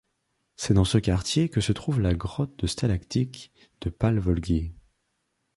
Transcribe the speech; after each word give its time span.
C'est 0.55 0.73
dans 0.73 0.83
ce 0.83 0.97
quartier 0.97 1.47
que 1.47 1.61
se 1.61 1.71
trouve 1.73 2.01
la 2.01 2.15
Grotte 2.15 2.57
de 2.57 2.65
stalactite 2.65 3.51
de 3.81 3.91
Pálvölgy. 3.91 4.73